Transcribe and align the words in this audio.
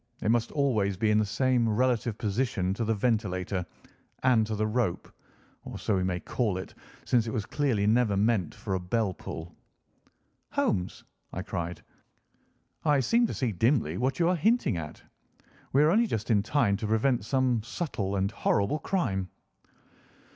It 0.23 0.31
must 0.31 0.51
always 0.53 0.97
be 0.97 1.11
in 1.11 1.19
the 1.19 1.25
same 1.27 1.69
relative 1.69 2.17
position 2.17 2.73
to 2.73 2.83
the 2.83 2.95
ventilator 2.95 3.63
and 4.23 4.47
to 4.47 4.55
the 4.55 4.65
rope—or 4.65 5.77
so 5.77 5.95
we 5.95 6.03
may 6.03 6.19
call 6.19 6.57
it, 6.57 6.73
since 7.05 7.27
it 7.27 7.31
was 7.31 7.45
clearly 7.45 7.85
never 7.85 8.17
meant 8.17 8.55
for 8.55 8.73
a 8.73 8.79
bell 8.79 9.13
pull." 9.13 9.53
"Holmes," 10.53 11.03
I 11.31 11.43
cried, 11.43 11.83
"I 12.83 12.99
seem 12.99 13.27
to 13.27 13.33
see 13.35 13.51
dimly 13.51 13.95
what 13.99 14.17
you 14.17 14.27
are 14.27 14.35
hinting 14.35 14.75
at. 14.77 15.03
We 15.71 15.83
are 15.83 15.91
only 15.91 16.07
just 16.07 16.31
in 16.31 16.41
time 16.41 16.77
to 16.77 16.87
prevent 16.87 17.23
some 17.23 17.61
subtle 17.61 18.15
and 18.15 18.31
horrible 18.31 18.79
crime." 18.79 19.29